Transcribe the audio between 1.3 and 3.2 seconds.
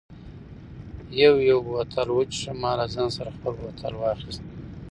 یو بوتل و څښه، ما له ځان